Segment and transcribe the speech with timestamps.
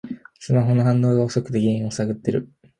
[0.39, 2.49] スマホの反応が遅くて原因を探ってる